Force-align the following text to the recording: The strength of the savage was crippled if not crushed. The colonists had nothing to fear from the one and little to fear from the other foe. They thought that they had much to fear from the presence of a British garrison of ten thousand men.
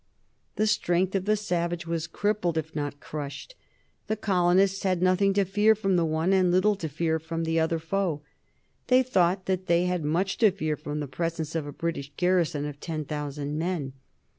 The 0.55 0.65
strength 0.65 1.13
of 1.13 1.25
the 1.25 1.37
savage 1.37 1.85
was 1.85 2.07
crippled 2.07 2.57
if 2.57 2.73
not 2.75 2.99
crushed. 2.99 3.53
The 4.07 4.15
colonists 4.15 4.81
had 4.81 4.99
nothing 4.99 5.31
to 5.35 5.45
fear 5.45 5.75
from 5.75 5.95
the 5.95 6.07
one 6.07 6.33
and 6.33 6.51
little 6.51 6.73
to 6.77 6.89
fear 6.89 7.19
from 7.19 7.43
the 7.43 7.59
other 7.59 7.77
foe. 7.77 8.23
They 8.87 9.03
thought 9.03 9.45
that 9.45 9.67
they 9.67 9.85
had 9.85 10.03
much 10.03 10.39
to 10.39 10.49
fear 10.49 10.75
from 10.75 11.01
the 11.01 11.07
presence 11.07 11.53
of 11.53 11.67
a 11.67 11.71
British 11.71 12.11
garrison 12.17 12.65
of 12.65 12.79
ten 12.79 13.05
thousand 13.05 13.59
men. 13.59 13.93